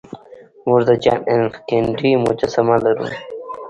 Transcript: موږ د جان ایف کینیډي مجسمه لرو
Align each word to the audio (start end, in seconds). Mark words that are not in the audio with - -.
موږ 0.65 0.79
د 0.87 0.91
جان 1.03 1.19
ایف 1.31 1.53
کینیډي 1.67 2.11
مجسمه 2.25 2.75
لرو 2.83 3.05